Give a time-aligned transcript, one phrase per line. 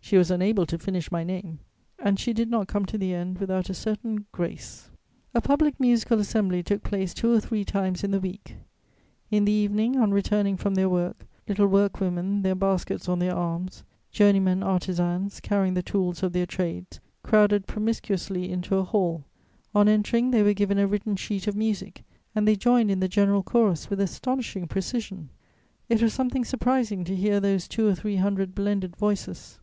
[0.00, 1.58] She was unable to finish my name,
[1.98, 4.88] and she did not come to the end without a certain grace.
[5.34, 8.56] A public musical assembly took place two or three times in the week.
[9.30, 13.34] In the evening, on returning from their work, little work women, their baskets on their
[13.34, 19.26] arms, journeymen artisans, carrying the tools of their trades, crowded promiscuously into a hall;
[19.74, 22.02] on entering, they were given a written sheet of music
[22.34, 25.28] and they joined in the general chorus with astonishing precision.
[25.90, 29.60] It was something surprising to hear those two or three hundred blended voices.